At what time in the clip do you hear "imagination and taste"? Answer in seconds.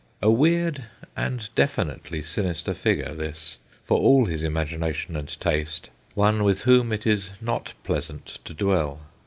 4.41-5.91